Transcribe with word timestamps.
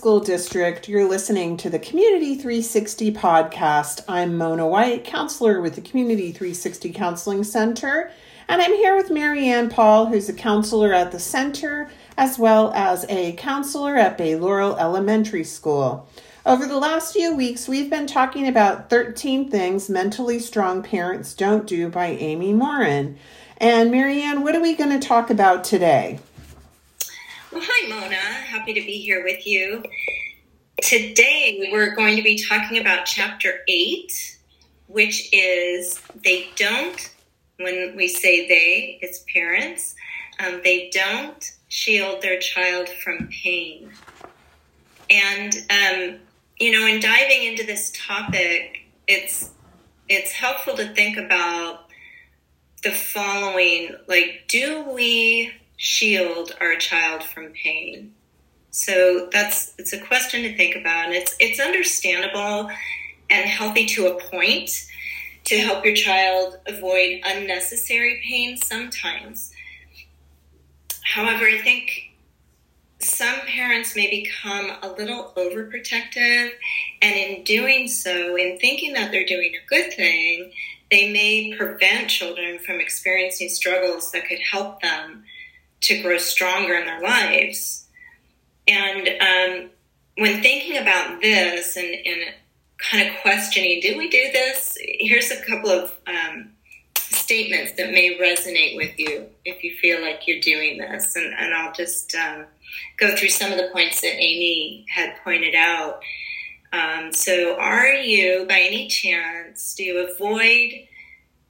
School 0.00 0.20
District. 0.20 0.88
You're 0.88 1.06
listening 1.06 1.58
to 1.58 1.68
the 1.68 1.78
Community 1.78 2.34
360 2.34 3.12
podcast. 3.12 4.02
I'm 4.08 4.34
Mona 4.34 4.66
White, 4.66 5.04
counselor 5.04 5.60
with 5.60 5.74
the 5.74 5.82
Community 5.82 6.32
360 6.32 6.90
Counseling 6.94 7.44
Center, 7.44 8.10
and 8.48 8.62
I'm 8.62 8.72
here 8.72 8.96
with 8.96 9.10
Marianne 9.10 9.68
Paul, 9.68 10.06
who's 10.06 10.30
a 10.30 10.32
counselor 10.32 10.94
at 10.94 11.12
the 11.12 11.18
center 11.18 11.90
as 12.16 12.38
well 12.38 12.72
as 12.72 13.04
a 13.10 13.32
counselor 13.32 13.94
at 13.94 14.16
Bay 14.16 14.36
Laurel 14.36 14.74
Elementary 14.78 15.44
School. 15.44 16.08
Over 16.46 16.64
the 16.64 16.78
last 16.78 17.12
few 17.12 17.36
weeks, 17.36 17.68
we've 17.68 17.90
been 17.90 18.06
talking 18.06 18.48
about 18.48 18.88
13 18.88 19.50
Things 19.50 19.90
Mentally 19.90 20.38
Strong 20.38 20.84
Parents 20.84 21.34
Don't 21.34 21.66
Do 21.66 21.90
by 21.90 22.06
Amy 22.06 22.54
Morin. 22.54 23.18
And 23.58 23.90
Marianne, 23.90 24.42
what 24.42 24.56
are 24.56 24.62
we 24.62 24.74
going 24.74 24.98
to 24.98 25.06
talk 25.06 25.28
about 25.28 25.62
today? 25.62 26.20
Well, 27.52 27.62
hi, 27.64 27.88
Mona. 27.88 28.14
Happy 28.14 28.72
to 28.74 28.80
be 28.80 28.98
here 28.98 29.24
with 29.24 29.44
you. 29.44 29.82
Today, 30.80 31.68
we're 31.72 31.96
going 31.96 32.14
to 32.14 32.22
be 32.22 32.40
talking 32.40 32.78
about 32.78 33.06
chapter 33.06 33.62
eight, 33.66 34.38
which 34.86 35.28
is 35.32 36.00
they 36.22 36.48
don't, 36.54 37.12
when 37.56 37.96
we 37.96 38.06
say 38.06 38.46
they, 38.46 39.00
it's 39.02 39.24
parents, 39.32 39.96
um, 40.38 40.60
they 40.62 40.90
don't 40.90 41.50
shield 41.66 42.22
their 42.22 42.38
child 42.38 42.88
from 42.88 43.28
pain. 43.42 43.90
And, 45.10 45.52
um, 45.70 46.20
you 46.60 46.70
know, 46.70 46.86
in 46.86 47.00
diving 47.00 47.42
into 47.42 47.66
this 47.66 47.90
topic, 47.96 48.86
it's 49.08 49.50
it's 50.08 50.30
helpful 50.30 50.76
to 50.76 50.94
think 50.94 51.16
about 51.16 51.86
the 52.84 52.92
following 52.92 53.94
like 54.06 54.44
do 54.48 54.84
we 54.90 55.52
shield 55.80 56.54
our 56.60 56.76
child 56.76 57.24
from 57.24 57.46
pain? 57.52 58.12
So 58.70 59.30
that's 59.32 59.72
it's 59.78 59.94
a 59.94 59.98
question 59.98 60.42
to 60.42 60.54
think 60.54 60.76
about, 60.76 61.06
and 61.06 61.14
it's 61.14 61.34
it's 61.40 61.58
understandable 61.58 62.70
and 63.30 63.48
healthy 63.48 63.86
to 63.86 64.08
a 64.08 64.20
point 64.20 64.70
to 65.44 65.58
help 65.58 65.82
your 65.82 65.94
child 65.94 66.58
avoid 66.66 67.22
unnecessary 67.24 68.20
pain 68.22 68.58
sometimes. 68.58 69.52
However, 71.02 71.46
I 71.46 71.58
think 71.58 72.14
some 72.98 73.40
parents 73.46 73.96
may 73.96 74.10
become 74.10 74.72
a 74.82 74.88
little 74.88 75.32
overprotective, 75.34 76.50
and 77.00 77.14
in 77.14 77.42
doing 77.42 77.88
so, 77.88 78.36
in 78.36 78.58
thinking 78.58 78.92
that 78.92 79.10
they're 79.10 79.24
doing 79.24 79.54
a 79.54 79.66
good 79.66 79.94
thing, 79.94 80.52
they 80.90 81.10
may 81.10 81.56
prevent 81.56 82.10
children 82.10 82.58
from 82.58 82.80
experiencing 82.80 83.48
struggles 83.48 84.12
that 84.12 84.28
could 84.28 84.40
help 84.40 84.82
them 84.82 85.24
to 85.82 86.02
grow 86.02 86.18
stronger 86.18 86.74
in 86.74 86.86
their 86.86 87.00
lives. 87.00 87.86
And 88.68 89.08
um, 89.08 89.70
when 90.16 90.42
thinking 90.42 90.76
about 90.76 91.20
this 91.20 91.76
and, 91.76 91.94
and, 92.06 92.34
kind 92.78 93.06
of 93.06 93.14
questioning, 93.20 93.78
did 93.82 93.98
we 93.98 94.08
do 94.08 94.32
this? 94.32 94.78
Here's 94.80 95.30
a 95.30 95.44
couple 95.44 95.68
of 95.68 95.94
um, 96.06 96.50
statements 96.96 97.72
that 97.72 97.90
may 97.90 98.16
resonate 98.18 98.74
with 98.74 98.98
you 98.98 99.26
if 99.44 99.62
you 99.62 99.76
feel 99.76 100.00
like 100.00 100.26
you're 100.26 100.40
doing 100.40 100.78
this. 100.78 101.14
And, 101.14 101.34
and 101.34 101.54
I'll 101.54 101.74
just 101.74 102.14
um, 102.14 102.46
go 102.96 103.14
through 103.14 103.28
some 103.28 103.52
of 103.52 103.58
the 103.58 103.68
points 103.70 104.00
that 104.00 104.14
Amy 104.14 104.86
had 104.88 105.14
pointed 105.22 105.54
out. 105.54 106.00
Um, 106.72 107.12
so, 107.12 107.58
are 107.58 107.92
you, 107.92 108.46
by 108.48 108.60
any 108.60 108.88
chance, 108.88 109.74
do 109.74 109.84
you 109.84 110.08
avoid 110.08 110.86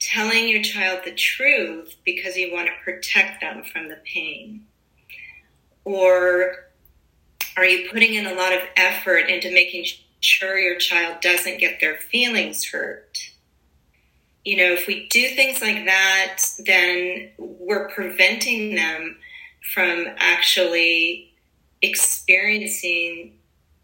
telling 0.01 0.49
your 0.49 0.63
child 0.63 1.01
the 1.05 1.13
truth 1.13 1.95
because 2.05 2.37
you 2.37 2.53
want 2.53 2.69
to 2.69 2.73
protect 2.83 3.41
them 3.41 3.63
from 3.63 3.89
the 3.89 3.99
pain? 4.05 4.67
Or 5.85 6.71
are 7.57 7.65
you 7.65 7.91
putting 7.91 8.15
in 8.15 8.27
a 8.27 8.35
lot 8.35 8.53
of 8.53 8.63
effort 8.77 9.29
into 9.29 9.53
making 9.53 9.85
sure 10.21 10.59
your 10.59 10.79
child 10.79 11.21
doesn't 11.21 11.59
get 11.59 11.81
their 11.81 11.99
feelings 11.99 12.65
hurt? 12.65 13.19
You 14.45 14.57
know, 14.57 14.73
if 14.73 14.87
we 14.87 15.07
do 15.09 15.29
things 15.29 15.61
like 15.61 15.85
that, 15.85 16.43
then 16.65 17.31
we're 17.37 17.91
preventing 17.91 18.75
them 18.75 19.19
from 19.75 20.07
actually 20.17 21.35
experiencing 21.83 23.35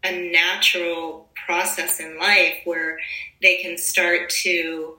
a 0.03 0.31
natural 0.31 1.29
process 1.45 1.99
in 1.99 2.17
life 2.17 2.55
where 2.65 2.97
they 3.41 3.57
can 3.57 3.77
start 3.77 4.29
to 4.29 4.97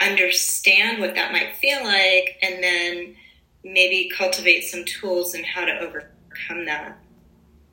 understand 0.00 1.00
what 1.00 1.14
that 1.14 1.32
might 1.32 1.56
feel 1.56 1.82
like 1.82 2.38
and 2.42 2.62
then 2.62 3.16
maybe 3.64 4.10
cultivate 4.16 4.62
some 4.62 4.84
tools 4.84 5.34
and 5.34 5.44
how 5.44 5.64
to 5.64 5.78
overcome 5.80 6.64
that. 6.66 6.98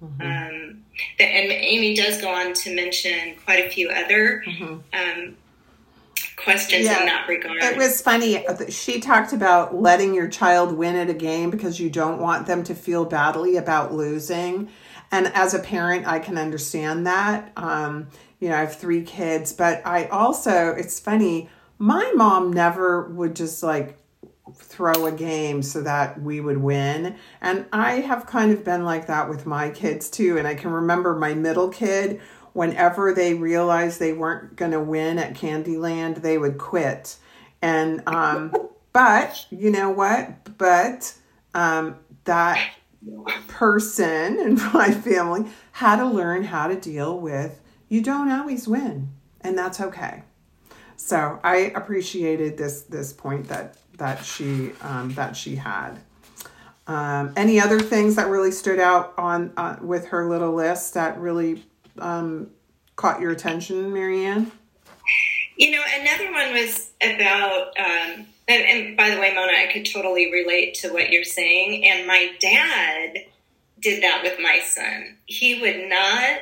Mm-hmm. 0.03 0.21
Um, 0.21 0.83
the, 1.17 1.23
and 1.23 1.51
Amy 1.51 1.95
does 1.95 2.21
go 2.21 2.33
on 2.33 2.53
to 2.53 2.75
mention 2.75 3.35
quite 3.43 3.65
a 3.65 3.69
few 3.69 3.89
other 3.89 4.43
mm-hmm. 4.45 4.77
um, 4.93 5.35
questions 6.35 6.85
yeah, 6.85 7.01
in 7.01 7.05
that 7.05 7.27
regard. 7.27 7.61
It 7.61 7.77
was 7.77 8.01
funny. 8.01 8.43
She 8.69 8.99
talked 8.99 9.33
about 9.33 9.75
letting 9.75 10.13
your 10.13 10.27
child 10.27 10.73
win 10.73 10.95
at 10.95 11.09
a 11.09 11.13
game 11.13 11.49
because 11.49 11.79
you 11.79 11.89
don't 11.89 12.19
want 12.19 12.47
them 12.47 12.63
to 12.65 12.75
feel 12.75 13.05
badly 13.05 13.57
about 13.57 13.93
losing. 13.93 14.69
And 15.11 15.27
as 15.27 15.53
a 15.53 15.59
parent, 15.59 16.07
I 16.07 16.19
can 16.19 16.37
understand 16.37 17.05
that. 17.05 17.51
Um, 17.55 18.07
you 18.39 18.49
know, 18.49 18.55
I 18.55 18.61
have 18.61 18.75
three 18.75 19.03
kids, 19.03 19.53
but 19.53 19.85
I 19.85 20.05
also, 20.07 20.69
it's 20.69 20.99
funny, 20.99 21.49
my 21.83 22.13
mom 22.15 22.53
never 22.53 23.09
would 23.09 23.35
just 23.35 23.61
like 23.61 23.97
throw 24.55 25.05
a 25.05 25.11
game 25.11 25.61
so 25.61 25.81
that 25.81 26.21
we 26.21 26.39
would 26.39 26.59
win. 26.59 27.17
And 27.41 27.65
I 27.73 27.95
have 27.95 28.25
kind 28.25 28.53
of 28.53 28.63
been 28.63 28.85
like 28.85 29.07
that 29.07 29.27
with 29.27 29.45
my 29.45 29.69
kids 29.69 30.09
too. 30.09 30.37
And 30.37 30.47
I 30.47 30.55
can 30.55 30.71
remember 30.71 31.13
my 31.13 31.33
middle 31.33 31.67
kid, 31.67 32.21
whenever 32.53 33.13
they 33.13 33.33
realized 33.33 33.99
they 33.99 34.13
weren't 34.13 34.55
going 34.55 34.71
to 34.71 34.79
win 34.79 35.19
at 35.19 35.33
Candyland, 35.33 36.21
they 36.21 36.37
would 36.37 36.57
quit. 36.57 37.17
And, 37.61 38.01
um, 38.07 38.53
but 38.93 39.45
you 39.49 39.69
know 39.69 39.89
what? 39.89 40.57
But, 40.57 41.13
um, 41.53 41.97
that 42.23 42.65
person 43.49 44.39
in 44.39 44.55
my 44.73 44.93
family 44.93 45.51
had 45.73 45.97
to 45.97 46.05
learn 46.05 46.45
how 46.45 46.67
to 46.67 46.79
deal 46.79 47.19
with 47.19 47.59
you 47.89 48.01
don't 48.01 48.31
always 48.31 48.69
win, 48.69 49.09
and 49.41 49.57
that's 49.57 49.81
okay. 49.81 50.23
So 50.95 51.39
I 51.43 51.71
appreciated 51.75 52.57
this 52.57 52.83
this 52.83 53.13
point 53.13 53.47
that 53.49 53.77
that 53.97 54.23
she 54.25 54.71
um, 54.81 55.13
that 55.13 55.35
she 55.35 55.55
had. 55.55 55.99
Um, 56.85 57.33
any 57.37 57.61
other 57.61 57.79
things 57.79 58.15
that 58.15 58.27
really 58.27 58.51
stood 58.51 58.79
out 58.79 59.13
on 59.17 59.53
uh, 59.55 59.77
with 59.81 60.07
her 60.07 60.29
little 60.29 60.53
list 60.53 60.95
that 60.95 61.17
really 61.17 61.63
um, 61.99 62.49
caught 62.95 63.21
your 63.21 63.31
attention, 63.31 63.93
Marianne? 63.93 64.51
You 65.55 65.71
know, 65.71 65.81
another 65.99 66.31
one 66.31 66.53
was 66.53 66.91
about, 67.01 67.67
um, 67.77 68.25
and, 68.47 68.63
and 68.65 68.97
by 68.97 69.11
the 69.11 69.19
way, 69.19 69.33
Mona, 69.33 69.53
I 69.53 69.69
could 69.71 69.85
totally 69.85 70.31
relate 70.31 70.73
to 70.75 70.91
what 70.91 71.09
you're 71.09 71.23
saying. 71.23 71.85
And 71.85 72.07
my 72.07 72.31
dad 72.39 73.17
did 73.79 74.03
that 74.03 74.23
with 74.23 74.39
my 74.41 74.59
son. 74.65 75.17
He 75.25 75.61
would 75.61 75.89
not 75.89 76.39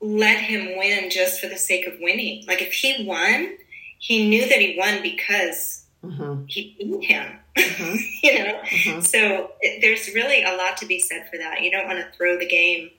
let 0.00 0.38
him 0.38 0.78
win 0.78 1.10
just 1.10 1.40
for 1.40 1.46
the 1.46 1.56
sake 1.56 1.86
of 1.86 1.94
winning. 2.00 2.44
Like 2.46 2.62
if 2.62 2.72
he 2.72 3.04
won, 3.06 3.56
he 3.98 4.28
knew 4.28 4.48
that 4.48 4.58
he 4.58 4.76
won 4.78 5.02
because 5.02 5.84
mm-hmm. 6.02 6.44
he 6.46 6.76
beat 6.78 7.04
him. 7.04 7.38
Mm-hmm. 7.56 7.96
you 8.22 8.38
know, 8.38 8.60
mm-hmm. 8.62 9.00
so 9.00 9.52
it, 9.60 9.80
there's 9.80 10.14
really 10.14 10.42
a 10.42 10.56
lot 10.56 10.76
to 10.78 10.86
be 10.86 11.00
said 11.00 11.28
for 11.30 11.36
that. 11.38 11.62
You 11.62 11.70
don't 11.70 11.86
want 11.86 11.98
to 11.98 12.16
throw 12.16 12.38
the 12.38 12.46
game 12.46 12.90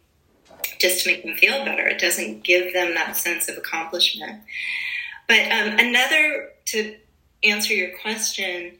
just 0.79 1.03
to 1.03 1.11
make 1.11 1.23
them 1.23 1.35
feel 1.35 1.65
better. 1.65 1.87
It 1.87 1.99
doesn't 1.99 2.43
give 2.43 2.73
them 2.73 2.93
that 2.93 3.17
sense 3.17 3.49
of 3.49 3.57
accomplishment. 3.57 4.41
But 5.27 5.45
um, 5.51 5.79
another 5.79 6.49
to 6.65 6.95
answer 7.43 7.73
your 7.73 7.97
question, 7.99 8.77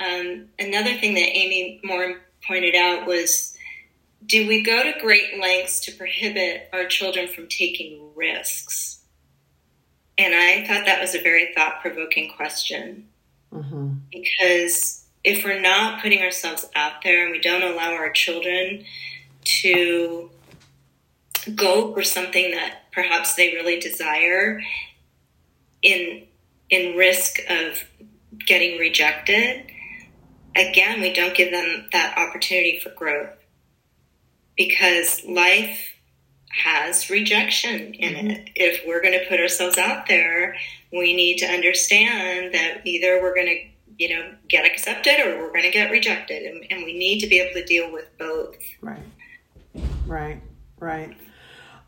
um, 0.00 0.48
another 0.58 0.94
thing 0.94 1.14
that 1.14 1.20
Amy 1.20 1.80
Morin 1.84 2.18
pointed 2.46 2.74
out 2.74 3.06
was 3.06 3.51
do 4.26 4.46
we 4.46 4.62
go 4.62 4.82
to 4.82 5.00
great 5.00 5.40
lengths 5.40 5.80
to 5.80 5.92
prohibit 5.92 6.68
our 6.72 6.86
children 6.86 7.28
from 7.28 7.48
taking 7.48 8.10
risks? 8.14 9.00
And 10.18 10.34
I 10.34 10.66
thought 10.66 10.86
that 10.86 11.00
was 11.00 11.14
a 11.14 11.22
very 11.22 11.52
thought 11.54 11.80
provoking 11.80 12.30
question. 12.30 13.08
Mm-hmm. 13.52 13.94
Because 14.10 15.04
if 15.24 15.44
we're 15.44 15.60
not 15.60 16.02
putting 16.02 16.22
ourselves 16.22 16.68
out 16.74 17.02
there 17.02 17.22
and 17.22 17.32
we 17.32 17.40
don't 17.40 17.62
allow 17.62 17.92
our 17.92 18.10
children 18.10 18.84
to 19.44 20.30
go 21.54 21.92
for 21.92 22.02
something 22.02 22.52
that 22.52 22.82
perhaps 22.92 23.34
they 23.34 23.52
really 23.54 23.80
desire 23.80 24.62
in 25.82 26.24
in 26.70 26.96
risk 26.96 27.40
of 27.48 27.84
getting 28.46 28.78
rejected 28.78 29.66
again 30.54 31.00
we 31.00 31.12
don't 31.12 31.34
give 31.34 31.50
them 31.50 31.88
that 31.90 32.16
opportunity 32.16 32.78
for 32.78 32.90
growth 32.90 33.41
because 34.56 35.24
life 35.24 35.92
has 36.52 37.08
rejection 37.08 37.94
in 37.94 38.14
mm-hmm. 38.14 38.30
it. 38.30 38.50
If 38.54 38.86
we're 38.86 39.00
going 39.00 39.18
to 39.18 39.26
put 39.28 39.40
ourselves 39.40 39.78
out 39.78 40.06
there, 40.06 40.56
we 40.92 41.14
need 41.14 41.38
to 41.38 41.46
understand 41.46 42.54
that 42.54 42.82
either 42.84 43.20
we're 43.22 43.34
going 43.34 43.46
to, 43.46 44.04
you 44.04 44.14
know, 44.14 44.34
get 44.48 44.66
accepted 44.66 45.20
or 45.20 45.38
we're 45.38 45.52
going 45.52 45.62
to 45.62 45.70
get 45.70 45.90
rejected, 45.90 46.42
and, 46.42 46.64
and, 46.70 46.84
we 46.84 46.96
need 46.98 47.20
to 47.20 47.26
be 47.26 47.40
able 47.40 47.54
to 47.54 47.64
deal 47.64 47.90
with 47.90 48.06
both. 48.18 48.56
Right. 48.80 49.02
Right, 50.06 50.42
right. 50.78 51.16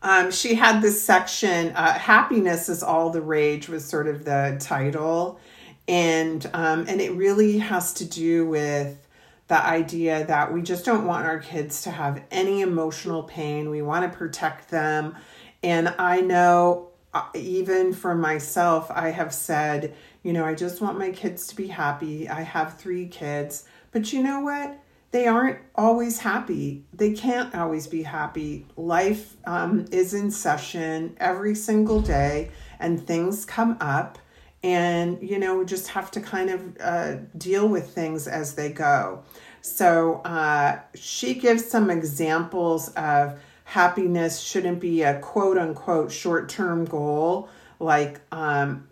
Um, 0.01 0.31
she 0.31 0.55
had 0.55 0.81
this 0.81 1.01
section, 1.01 1.69
uh, 1.75 1.93
Happiness 1.93 2.69
is 2.69 2.81
All 2.81 3.11
the 3.11 3.21
Rage, 3.21 3.69
was 3.69 3.85
sort 3.85 4.07
of 4.07 4.25
the 4.25 4.57
title. 4.59 5.39
And, 5.87 6.49
um, 6.53 6.85
and 6.87 6.99
it 6.99 7.11
really 7.11 7.59
has 7.59 7.93
to 7.95 8.05
do 8.05 8.47
with 8.47 9.04
the 9.47 9.63
idea 9.63 10.25
that 10.25 10.51
we 10.51 10.61
just 10.61 10.85
don't 10.85 11.05
want 11.05 11.25
our 11.25 11.39
kids 11.39 11.83
to 11.83 11.91
have 11.91 12.23
any 12.31 12.61
emotional 12.61 13.23
pain. 13.23 13.69
We 13.69 13.81
want 13.81 14.11
to 14.11 14.17
protect 14.17 14.69
them. 14.69 15.15
And 15.61 15.93
I 15.99 16.21
know, 16.21 16.89
uh, 17.13 17.25
even 17.35 17.93
for 17.93 18.15
myself, 18.15 18.89
I 18.89 19.09
have 19.09 19.33
said, 19.33 19.95
you 20.23 20.33
know, 20.33 20.45
I 20.45 20.55
just 20.55 20.81
want 20.81 20.97
my 20.97 21.11
kids 21.11 21.47
to 21.47 21.55
be 21.55 21.67
happy. 21.67 22.27
I 22.27 22.41
have 22.41 22.77
three 22.77 23.07
kids. 23.07 23.65
But 23.91 24.11
you 24.11 24.23
know 24.23 24.41
what? 24.41 24.79
They 25.11 25.27
aren't 25.27 25.59
always 25.75 26.19
happy. 26.19 26.83
They 26.93 27.13
can't 27.13 27.55
always 27.55 27.87
be 27.87 28.03
happy. 28.03 28.65
Life 28.75 29.37
um, 29.45 29.85
is 29.91 30.13
in 30.13 30.29
session 30.29 31.15
every 31.19 31.55
single 31.55 32.01
day, 32.01 32.51
and 32.79 33.05
things 33.05 33.45
come 33.45 33.77
up. 33.79 34.17
And, 34.65 35.21
you 35.21 35.37
know, 35.37 35.63
just 35.63 35.89
have 35.89 36.09
to 36.11 36.19
kind 36.19 36.49
of 36.49 36.77
uh, 36.81 37.15
deal 37.37 37.67
with 37.67 37.91
things 37.91 38.27
as 38.27 38.55
they 38.55 38.71
go. 38.71 39.23
So 39.61 40.21
uh, 40.25 40.79
she 40.95 41.35
gives 41.35 41.65
some 41.65 41.91
examples 41.91 42.89
of 42.89 43.39
happiness 43.65 44.39
shouldn't 44.39 44.79
be 44.79 45.03
a 45.03 45.19
quote 45.19 45.59
unquote 45.59 46.11
short 46.11 46.49
term 46.49 46.85
goal, 46.85 47.47
like 47.79 48.21
um, 48.31 48.87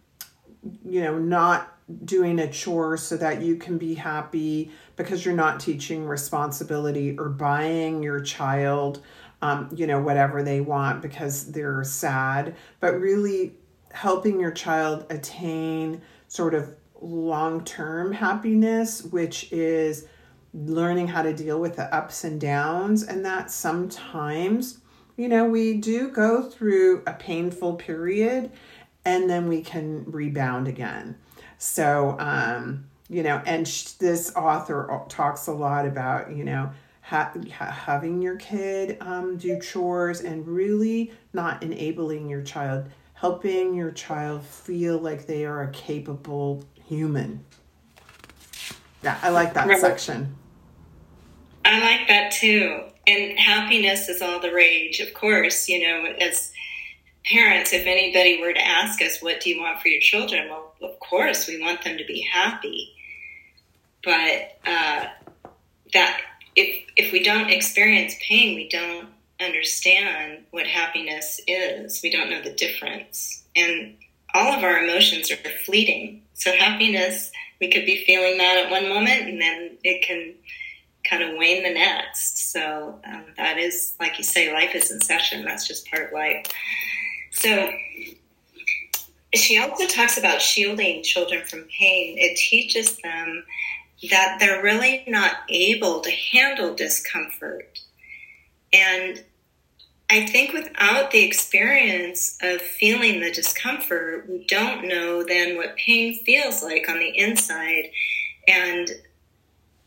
you 0.85 1.01
know, 1.01 1.17
not 1.17 1.73
doing 2.05 2.39
a 2.39 2.51
chore 2.51 2.97
so 2.97 3.17
that 3.17 3.41
you 3.41 3.55
can 3.55 3.77
be 3.77 3.95
happy 3.95 4.71
because 4.95 5.25
you're 5.25 5.35
not 5.35 5.59
teaching 5.59 6.05
responsibility 6.05 7.17
or 7.17 7.29
buying 7.29 8.01
your 8.03 8.21
child, 8.21 9.01
um, 9.41 9.69
you 9.75 9.87
know, 9.87 9.99
whatever 9.99 10.43
they 10.43 10.61
want 10.61 11.01
because 11.01 11.51
they're 11.51 11.83
sad, 11.83 12.55
but 12.79 12.99
really 12.99 13.53
helping 13.93 14.39
your 14.39 14.51
child 14.51 15.05
attain 15.09 16.01
sort 16.27 16.53
of 16.53 16.75
long 16.99 17.63
term 17.63 18.11
happiness, 18.11 19.03
which 19.03 19.51
is 19.51 20.07
learning 20.53 21.07
how 21.07 21.21
to 21.21 21.33
deal 21.33 21.59
with 21.59 21.75
the 21.75 21.93
ups 21.95 22.23
and 22.23 22.39
downs, 22.39 23.03
and 23.03 23.25
that 23.25 23.49
sometimes, 23.49 24.79
you 25.17 25.27
know, 25.27 25.45
we 25.45 25.77
do 25.77 26.09
go 26.09 26.43
through 26.43 27.03
a 27.07 27.13
painful 27.13 27.75
period 27.75 28.51
and 29.05 29.29
then 29.29 29.47
we 29.47 29.61
can 29.61 30.03
rebound 30.05 30.67
again. 30.67 31.15
So, 31.57 32.15
um, 32.19 32.85
you 33.09 33.23
know, 33.23 33.41
and 33.45 33.67
sh- 33.67 33.91
this 33.93 34.33
author 34.35 35.01
talks 35.09 35.47
a 35.47 35.51
lot 35.51 35.85
about, 35.85 36.31
you 36.31 36.43
know, 36.43 36.71
ha- 37.01 37.33
having 37.51 38.21
your 38.21 38.37
kid 38.37 38.97
um, 39.01 39.37
do 39.37 39.59
chores 39.59 40.21
and 40.21 40.47
really 40.47 41.11
not 41.33 41.61
enabling 41.63 42.29
your 42.29 42.41
child, 42.41 42.85
helping 43.23 43.73
your 43.73 43.89
child 43.89 44.43
feel 44.43 44.97
like 44.97 45.25
they 45.25 45.45
are 45.45 45.61
a 45.63 45.71
capable 45.71 46.61
human. 46.89 47.41
Yeah, 49.01 49.17
I 49.21 49.29
like 49.29 49.53
that 49.53 49.65
right. 49.65 49.79
section. 49.79 50.35
I 51.63 51.79
like 51.79 52.09
that 52.09 52.33
too. 52.33 52.81
And 53.07 53.39
happiness 53.39 54.09
is 54.09 54.21
all 54.21 54.41
the 54.41 54.51
rage, 54.51 54.99
of 54.99 55.13
course, 55.13 55.69
you 55.69 55.87
know, 55.87 56.03
as 56.19 56.51
parents, 57.25 57.71
if 57.71 57.85
anybody 57.85 58.41
were 58.41 58.51
to 58.51 58.61
ask 58.61 59.01
us, 59.01 59.21
what 59.21 59.39
do 59.39 59.49
you 59.49 59.61
want 59.61 59.79
for 59.79 59.87
your 59.87 60.01
children? 60.01 60.49
Well, 60.49 60.73
of 60.81 60.99
course, 60.99 61.47
we 61.47 61.61
want 61.61 61.81
them 61.81 61.97
to 61.97 62.03
be 62.03 62.27
happy. 62.29 62.93
But 64.03 64.57
uh, 64.65 65.05
that 65.93 66.21
if, 66.57 66.85
if 66.97 67.13
we 67.13 67.23
don't 67.23 67.49
experience 67.49 68.15
pain, 68.21 68.55
we 68.55 68.67
don't 68.67 69.07
understand 69.43 70.45
what 70.51 70.67
happiness 70.67 71.39
is. 71.47 72.01
We 72.03 72.11
don't 72.11 72.29
know 72.29 72.41
the 72.41 72.53
difference. 72.53 73.43
And 73.55 73.95
all 74.33 74.53
of 74.53 74.63
our 74.63 74.83
emotions 74.83 75.31
are 75.31 75.37
fleeting. 75.65 76.23
So 76.33 76.51
happiness, 76.51 77.31
we 77.61 77.69
could 77.69 77.85
be 77.85 78.03
feeling 78.05 78.37
that 78.37 78.65
at 78.65 78.71
one 78.71 78.89
moment 78.89 79.29
and 79.29 79.41
then 79.41 79.77
it 79.83 80.05
can 80.05 80.33
kind 81.03 81.21
of 81.23 81.37
wane 81.37 81.63
the 81.63 81.73
next. 81.73 82.51
So 82.51 82.99
um, 83.05 83.25
that 83.37 83.57
is, 83.57 83.95
like 83.99 84.17
you 84.17 84.23
say, 84.23 84.51
life 84.53 84.73
is 84.73 84.91
in 84.91 85.01
session. 85.01 85.45
That's 85.45 85.67
just 85.67 85.89
part 85.89 86.07
of 86.07 86.13
life. 86.13 86.45
So 87.31 87.71
she 89.35 89.59
also 89.59 89.87
talks 89.87 90.17
about 90.17 90.41
shielding 90.41 91.03
children 91.03 91.45
from 91.45 91.67
pain. 91.77 92.17
It 92.17 92.37
teaches 92.37 92.97
them 92.97 93.43
that 94.09 94.37
they're 94.39 94.61
really 94.61 95.03
not 95.07 95.37
able 95.49 96.01
to 96.01 96.11
handle 96.11 96.75
discomfort. 96.75 97.79
And 98.71 99.23
I 100.09 100.25
think 100.25 100.53
without 100.53 101.11
the 101.11 101.23
experience 101.23 102.37
of 102.41 102.61
feeling 102.61 103.19
the 103.19 103.31
discomfort, 103.31 104.29
we 104.29 104.45
don't 104.47 104.87
know 104.87 105.23
then 105.23 105.57
what 105.57 105.75
pain 105.75 106.13
feels 106.23 106.61
like 106.61 106.87
on 106.87 106.99
the 106.99 107.17
inside. 107.17 107.89
And 108.47 108.89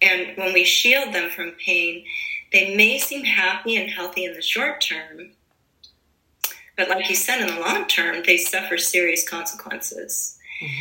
and 0.03 0.37
when 0.37 0.53
we 0.53 0.65
shield 0.65 1.15
them 1.15 1.31
from 1.31 1.53
pain, 1.65 2.05
they 2.53 2.77
may 2.77 2.99
seem 2.99 3.25
happy 3.25 3.77
and 3.77 3.91
healthy 3.91 4.25
in 4.25 4.35
the 4.35 4.43
short 4.43 4.81
term, 4.81 5.31
but 6.77 6.91
like 6.91 7.09
you 7.09 7.17
said, 7.17 7.41
in 7.41 7.55
the 7.55 7.61
long 7.61 7.87
term, 7.87 8.23
they 8.25 8.37
suffer 8.37 8.77
serious 8.77 9.29
consequences. 9.29 10.39
Mm-hmm. 10.63 10.81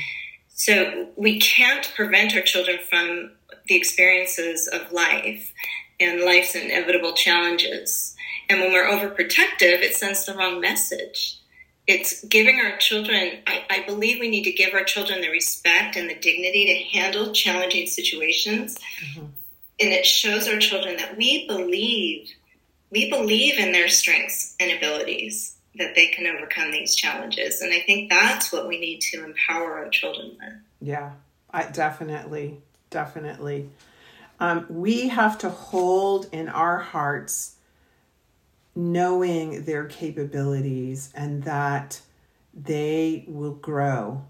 So 0.50 1.08
we 1.16 1.40
can't 1.40 1.92
prevent 1.96 2.36
our 2.36 2.42
children 2.42 2.80
from 2.90 3.32
the 3.68 3.76
experiences 3.76 4.68
of 4.68 4.92
life 4.92 5.54
and 6.00 6.22
life's 6.22 6.56
inevitable 6.56 7.14
challenges. 7.14 8.15
And 8.50 8.62
when 8.62 8.72
we're 8.72 8.88
overprotective, 8.88 9.82
it 9.82 9.96
sends 9.96 10.26
the 10.26 10.36
wrong 10.36 10.60
message. 10.60 11.40
It's 11.88 12.24
giving 12.26 12.60
our 12.60 12.78
children, 12.78 13.40
I, 13.46 13.64
I, 13.70 13.86
believe 13.86 14.20
we 14.20 14.30
need 14.30 14.44
to 14.46 14.52
give 14.52 14.74
our 14.74 14.84
children 14.84 15.22
the 15.22 15.30
respect 15.30 15.96
and 15.96 16.10
the 16.10 16.16
dignity 16.16 16.66
to 16.66 16.98
handle 16.98 17.32
challenging 17.32 17.86
situations. 17.86 18.80
Mm-hmm. 19.04 19.26
And 19.80 19.92
it 19.92 20.06
shows 20.06 20.48
our 20.48 20.58
children 20.58 20.98
that 20.98 21.16
we 21.16 21.48
believe, 21.48 22.30
we 22.90 23.10
believe 23.10 23.60
in 23.60 23.72
their 23.72 23.88
strengths 23.88 24.56
and 24.60 24.72
abilities 24.72 25.56
that 25.78 25.94
they 25.94 26.08
can 26.08 26.26
overcome 26.26 26.72
these 26.72 26.96
challenges. 26.96 27.62
And 27.62 27.74
I 27.74 27.82
think 27.82 28.10
that's 28.10 28.52
what 28.52 28.68
we 28.68 28.80
need 28.80 29.02
to 29.02 29.24
empower 29.24 29.78
our 29.78 29.90
children 29.90 30.38
with. 30.40 30.54
Yeah, 30.82 31.12
I 31.52 31.66
definitely, 31.66 32.58
definitely. 32.90 33.70
Um, 34.40 34.66
we 34.70 35.10
have 35.10 35.38
to 35.40 35.50
hold 35.50 36.30
in 36.32 36.50
our 36.50 36.78
hearts 36.78 37.55
knowing 38.76 39.64
their 39.64 39.86
capabilities 39.86 41.12
and 41.16 41.44
that 41.44 42.02
they 42.54 43.26
will 43.28 43.54
grow 43.54 44.24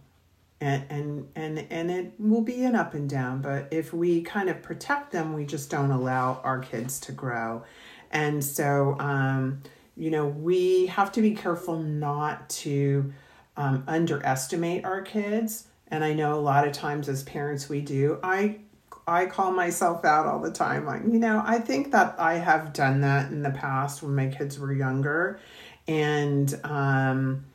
and 0.62 0.86
and 0.90 1.28
and 1.36 1.66
and 1.70 1.92
it 1.92 2.14
will 2.18 2.42
be 2.42 2.64
an 2.64 2.76
up 2.76 2.94
and 2.94 3.10
down 3.10 3.42
but 3.42 3.68
if 3.72 3.94
we 3.94 4.22
kind 4.22 4.50
of 4.50 4.62
protect 4.62 5.12
them 5.12 5.34
we 5.34 5.46
just 5.46 5.70
don't 5.70 5.92
allow 5.92 6.40
our 6.44 6.60
kids 6.60 7.00
to 7.00 7.12
grow 7.12 7.64
and 8.12 8.44
so 8.44 8.96
um 9.00 9.62
you 9.96 10.12
know, 10.12 10.28
we 10.28 10.88
have 10.88 11.12
to 11.14 11.22
be 11.22 11.32
careful 11.32 11.80
not 11.80 12.50
to 12.50 13.14
um, 13.56 13.84
underestimate 13.88 14.84
our 14.84 15.02
kids. 15.02 15.68
And 15.88 16.04
I 16.04 16.14
know 16.14 16.38
a 16.38 16.42
lot 16.42 16.68
of 16.68 16.74
times 16.74 17.08
as 17.08 17.24
parents 17.24 17.70
we 17.70 17.82
do. 17.82 18.20
I 18.22 18.60
I 19.08 19.28
call 19.28 19.52
myself 19.52 20.04
out 20.04 20.26
all 20.26 20.40
the 20.40 20.52
time. 20.52 20.86
Like, 20.86 21.04
you 21.04 21.20
know, 21.20 21.44
I 21.46 21.60
think 21.60 21.92
that 21.92 22.16
I 22.20 22.36
have 22.36 22.74
done 22.74 23.02
that 23.02 23.32
in 23.32 23.44
the 23.44 23.52
past 23.52 24.02
when 24.02 24.16
my 24.16 24.28
kids 24.28 24.60
were 24.60 24.74
younger. 24.74 25.40
And 25.88 26.60
um 26.64 27.46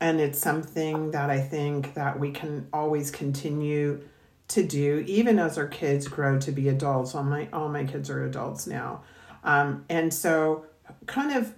and 0.00 0.20
it's 0.20 0.38
something 0.38 1.12
that 1.12 1.30
I 1.30 1.40
think 1.40 1.94
that 1.94 2.18
we 2.18 2.32
can 2.32 2.68
always 2.72 3.10
continue 3.10 4.02
to 4.48 4.62
do 4.62 5.02
even 5.06 5.38
as 5.38 5.56
our 5.56 5.68
kids 5.68 6.08
grow 6.08 6.38
to 6.40 6.52
be 6.52 6.68
adults. 6.68 7.14
All 7.14 7.22
my 7.22 7.48
all 7.52 7.68
my 7.68 7.84
kids 7.84 8.10
are 8.10 8.24
adults 8.24 8.66
now. 8.66 9.02
Um, 9.44 9.84
and 9.88 10.12
so 10.12 10.66
kind 11.06 11.36
of 11.36 11.54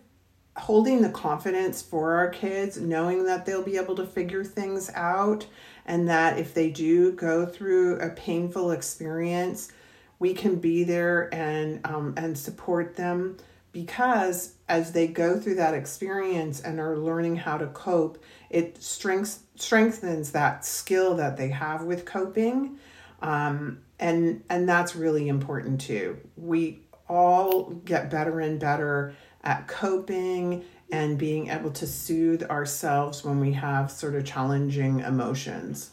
holding 0.57 1.03
the 1.03 1.09
confidence 1.09 1.83
for 1.83 2.15
our 2.15 2.29
kids, 2.29 2.81
knowing 2.81 3.25
that 3.27 3.45
they'll 3.45 3.65
be 3.65 3.77
able 3.77 3.97
to 3.97 4.07
figure 4.07 4.45
things 4.45 4.91
out, 4.95 5.47
and 5.87 6.09
that 6.09 6.39
if 6.39 6.55
they 6.55 6.71
do 6.71 7.13
go 7.13 7.47
through 7.47 7.99
a 8.01 8.11
painful 8.11 8.71
experience, 8.71 9.71
we 10.19 10.35
can 10.35 10.57
be 10.57 10.85
there 10.85 11.33
and 11.35 11.81
um, 11.85 12.15
and 12.17 12.37
support 12.39 12.97
them 12.97 13.37
because 13.73 14.55
as 14.69 14.93
they 14.93 15.07
go 15.09 15.39
through 15.39 15.57
that 15.57 15.75
experience 15.75 16.61
and 16.61 16.79
are 16.81 16.97
learning 16.97 17.37
how 17.37 17.59
to 17.59 17.67
cope, 17.67 18.23
it 18.49 18.83
strengths 18.83 19.41
strengthens 19.57 20.31
that 20.31 20.65
skill 20.65 21.17
that 21.17 21.37
they 21.37 21.49
have 21.49 21.83
with 21.83 22.05
coping, 22.05 22.79
um, 23.21 23.81
and 23.99 24.43
and 24.49 24.69
that's 24.69 24.97
really 24.97 25.29
important 25.29 25.81
too. 25.81 26.17
We 26.37 26.81
all 27.09 27.71
get 27.85 28.11
better 28.11 28.41
and 28.41 28.59
better 28.59 29.15
at 29.43 29.69
coping 29.69 30.65
and 30.91 31.19
being 31.19 31.49
able 31.49 31.71
to 31.71 31.87
soothe 31.87 32.43
ourselves 32.45 33.25
when 33.25 33.41
we 33.41 33.53
have 33.53 33.91
sort 33.91 34.15
of 34.15 34.25
challenging 34.25 35.01
emotions. 35.01 35.91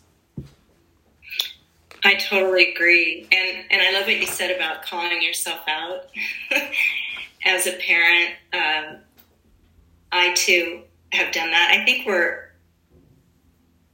I 2.03 2.15
totally 2.15 2.73
agree. 2.73 3.27
And 3.31 3.65
and 3.69 3.81
I 3.81 3.91
love 3.91 4.07
what 4.07 4.19
you 4.19 4.25
said 4.25 4.51
about 4.55 4.83
calling 4.83 5.21
yourself 5.21 5.61
out. 5.67 6.07
as 7.45 7.67
a 7.67 7.73
parent, 7.73 8.31
um, 8.53 8.97
I 10.11 10.33
too 10.33 10.81
have 11.11 11.31
done 11.31 11.51
that. 11.51 11.77
I 11.79 11.85
think 11.85 12.07
we're 12.07 12.51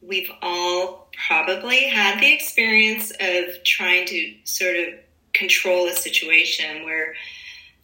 we've 0.02 0.32
all 0.42 1.10
probably 1.28 1.90
had 1.90 2.22
the 2.22 2.34
experience 2.34 3.12
of 3.20 3.64
trying 3.64 4.06
to 4.08 4.34
sort 4.46 4.76
of 4.76 4.94
control 5.34 5.88
a 5.88 5.94
situation 5.94 6.86
where 6.86 7.14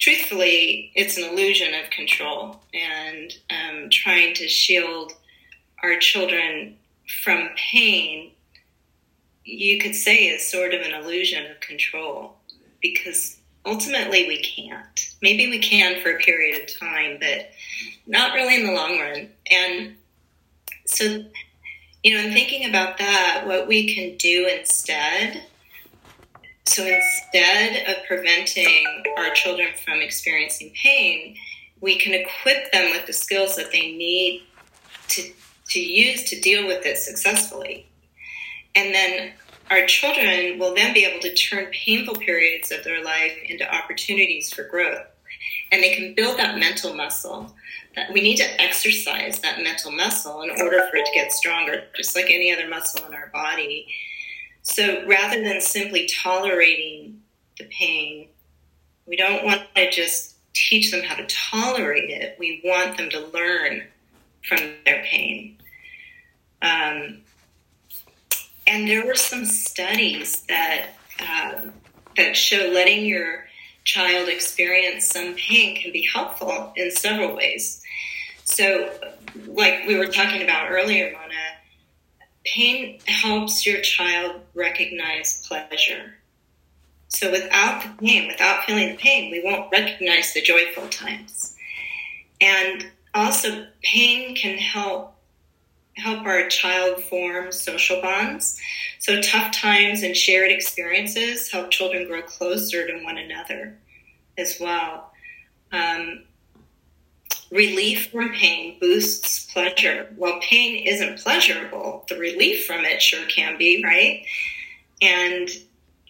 truthfully 0.04 0.92
it's 0.96 1.18
an 1.18 1.24
illusion 1.24 1.74
of 1.74 1.90
control 1.90 2.60
and 2.74 3.34
um, 3.50 3.90
trying 3.90 4.34
to 4.34 4.48
shield 4.48 5.14
our 5.82 5.98
children 5.98 6.76
from 7.24 7.50
pain 7.56 8.32
you 9.46 9.80
could 9.80 9.96
say 9.96 10.28
is 10.28 10.46
sort 10.46 10.74
of 10.74 10.82
an 10.82 10.94
illusion 10.94 11.50
of 11.50 11.60
control 11.62 12.36
because 12.82 13.38
ultimately 13.66 14.28
we 14.28 14.42
can't 14.42 15.16
maybe 15.22 15.50
we 15.50 15.60
can 15.60 16.02
for 16.02 16.12
a 16.12 16.20
period 16.20 16.62
of 16.62 16.80
time 16.80 17.18
but 17.20 17.52
not 18.06 18.34
really 18.34 18.56
in 18.56 18.66
the 18.66 18.74
long 18.74 19.00
run 19.00 19.30
and 19.50 19.96
so 20.86 21.24
you 22.04 22.14
know, 22.14 22.22
in 22.22 22.34
thinking 22.34 22.70
about 22.70 22.98
that, 22.98 23.44
what 23.46 23.68
we 23.68 23.96
can 23.96 24.18
do 24.18 24.48
instead. 24.48 25.44
So 26.74 26.88
instead 26.88 27.88
of 27.88 28.04
preventing 28.08 29.04
our 29.16 29.30
children 29.30 29.68
from 29.86 30.02
experiencing 30.02 30.72
pain, 30.74 31.36
we 31.82 32.00
can 32.00 32.16
equip 32.16 32.72
them 32.72 32.90
with 32.90 33.06
the 33.06 33.14
skills 33.14 33.56
that 33.58 33.72
they 33.72 33.92
need 33.96 34.42
to, 35.10 35.32
to 35.70 35.80
use 35.80 36.24
to 36.32 36.42
deal 36.42 36.66
with 36.66 36.84
it 36.88 36.98
successfully. 36.98 37.86
And 38.74 38.92
then 38.92 39.34
our 39.70 39.86
children 39.86 40.58
will 40.58 40.74
then 40.74 40.96
be 40.96 41.06
able 41.06 41.20
to 41.20 41.36
turn 41.36 41.68
painful 41.72 42.16
periods 42.16 42.72
of 42.72 42.84
their 42.84 43.04
life 43.04 43.38
into 43.48 43.72
opportunities 43.72 44.52
for 44.52 44.64
growth. 44.64 45.06
And 45.72 45.84
they 45.84 45.94
can 45.94 46.16
build 46.16 46.40
that 46.40 46.58
mental 46.58 46.96
muscle 46.96 47.54
that 47.96 48.12
we 48.12 48.20
need 48.20 48.38
to 48.38 48.60
exercise 48.60 49.38
that 49.42 49.62
mental 49.62 49.92
muscle 49.92 50.42
in 50.42 50.50
order 50.50 50.88
for 50.90 50.98
it 50.98 51.06
to 51.06 51.12
get 51.14 51.34
stronger, 51.34 51.84
just 51.96 52.16
like 52.16 52.32
any 52.32 52.52
other 52.52 52.68
muscle 52.68 53.06
in 53.06 53.14
our 53.14 53.30
body. 53.32 53.94
So 54.64 55.06
rather 55.06 55.44
than 55.44 55.62
simply 55.62 56.08
tolerating 56.08 57.22
the 57.60 57.66
pain, 57.66 58.30
we 59.06 59.18
don't 59.18 59.46
want 59.46 59.62
to 59.76 59.92
just 59.92 60.36
teach 60.54 60.92
them 60.92 61.04
how 61.04 61.16
to 61.16 61.26
tolerate 61.26 62.10
it. 62.10 62.38
We 62.40 62.62
want 62.64 62.98
them 62.98 63.10
to 63.10 63.20
learn 63.28 63.84
from 64.48 64.60
their 64.86 65.04
pain. 65.04 65.58
Um, 66.62 67.22
and 68.66 68.88
there 68.88 69.06
were 69.06 69.16
some 69.16 69.46
studies 69.46 70.42
that 70.44 70.92
uh, 71.20 71.62
that 72.16 72.38
show 72.38 72.72
letting 72.74 73.06
your 73.06 73.46
child 73.84 74.30
experience 74.30 75.06
some 75.06 75.36
pain 75.36 75.76
can 75.76 75.92
be 75.92 76.08
helpful 76.14 76.72
in 76.78 76.90
several 76.92 77.36
ways. 77.36 77.82
So, 78.46 78.92
like 79.48 79.86
we 79.88 79.98
were 79.98 80.08
talking 80.08 80.42
about 80.42 80.72
earlier, 80.72 81.14
pain 82.46 83.00
helps 83.08 83.66
your 83.66 83.82
child 83.82 84.42
recognize 84.54 85.46
pleasure. 85.48 86.16
So, 87.08 87.32
without 87.32 87.84
the 87.84 88.06
pain, 88.06 88.28
without 88.28 88.64
feeling 88.64 88.90
the 88.90 88.98
pain, 88.98 89.32
we 89.32 89.42
won't 89.44 89.72
recognize 89.72 90.34
the 90.34 90.42
joyful 90.42 90.88
times. 90.90 91.56
And 92.42 92.88
also, 93.14 93.68
pain 93.84 94.36
can 94.36 94.58
help 94.58 95.12
help 95.96 96.26
our 96.26 96.48
child 96.48 97.04
form 97.04 97.52
social 97.52 98.02
bonds. 98.02 98.60
So, 99.00 99.22
tough 99.22 99.52
times 99.52 100.02
and 100.02 100.18
shared 100.18 100.52
experiences 100.52 101.52
help 101.52 101.70
children 101.70 102.08
grow 102.08 102.24
closer 102.24 102.88
to 102.88 103.04
one 103.04 103.18
another 103.20 103.78
as 104.38 104.58
well. 104.60 105.12
Um, 105.72 106.24
Relief 107.54 108.10
from 108.10 108.32
pain 108.32 108.80
boosts 108.80 109.46
pleasure. 109.54 110.12
While 110.16 110.40
pain 110.42 110.88
isn't 110.88 111.20
pleasurable, 111.20 112.04
the 112.10 112.18
relief 112.18 112.66
from 112.66 112.84
it 112.84 113.00
sure 113.00 113.28
can 113.28 113.60
be, 113.60 113.84
right? 113.84 114.26
And 115.04 115.48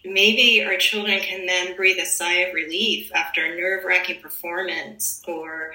maybe 0.06 0.64
our 0.64 0.78
children 0.78 1.20
can 1.20 1.44
then 1.44 1.76
breathe 1.76 1.98
a 1.98 2.06
sigh 2.06 2.36
of 2.46 2.54
relief 2.54 3.10
after 3.14 3.44
a 3.44 3.56
nerve 3.56 3.84
wracking 3.84 4.22
performance, 4.22 5.22
or 5.28 5.74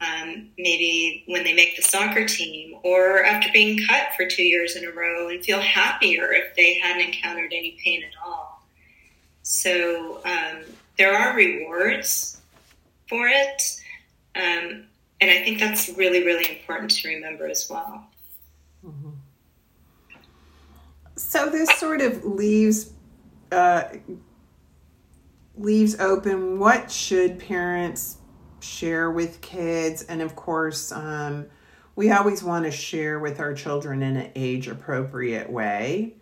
um, 0.00 0.48
maybe 0.58 1.22
when 1.28 1.44
they 1.44 1.54
make 1.54 1.76
the 1.76 1.82
soccer 1.82 2.26
team, 2.26 2.76
or 2.82 3.22
after 3.22 3.48
being 3.52 3.86
cut 3.86 4.08
for 4.16 4.26
two 4.26 4.42
years 4.42 4.74
in 4.74 4.84
a 4.84 4.90
row 4.90 5.28
and 5.28 5.44
feel 5.44 5.60
happier 5.60 6.32
if 6.32 6.56
they 6.56 6.80
hadn't 6.80 7.06
encountered 7.06 7.52
any 7.52 7.78
pain 7.84 8.02
at 8.02 8.26
all. 8.26 8.66
So 9.42 10.20
um, 10.24 10.64
there 10.98 11.16
are 11.16 11.36
rewards 11.36 12.40
for 13.08 13.28
it. 13.28 13.62
Um, 14.34 14.86
and 15.20 15.30
I 15.30 15.42
think 15.42 15.58
that's 15.58 15.88
really, 15.90 16.24
really 16.24 16.58
important 16.58 16.90
to 16.90 17.08
remember 17.08 17.46
as 17.46 17.68
well. 17.70 18.06
Mm-hmm. 18.84 19.10
So 21.16 21.48
this 21.48 21.70
sort 21.78 22.00
of 22.00 22.24
leaves 22.24 22.92
uh, 23.50 23.84
leaves 25.56 25.98
open 25.98 26.58
what 26.58 26.90
should 26.90 27.38
parents 27.38 28.18
share 28.60 29.10
with 29.10 29.40
kids, 29.40 30.02
and 30.04 30.20
of 30.20 30.36
course, 30.36 30.92
um, 30.92 31.46
we 31.94 32.10
always 32.10 32.42
want 32.42 32.64
to 32.66 32.70
share 32.70 33.18
with 33.18 33.40
our 33.40 33.54
children 33.54 34.02
in 34.02 34.16
an 34.16 34.30
age 34.34 34.68
appropriate 34.68 35.48
way 35.50 36.16